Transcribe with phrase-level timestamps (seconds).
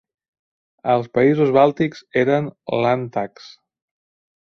[0.93, 2.51] Als països bàltics eren
[2.87, 3.55] "Landtags".